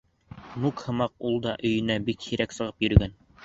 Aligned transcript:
Мук 0.63 0.81
һымаҡ, 0.85 1.13
ул 1.31 1.39
да 1.45 1.55
өйөнән 1.69 2.11
бик 2.11 2.29
һирәк 2.31 2.61
сығып 2.61 2.87
йөрөгән. 2.89 3.19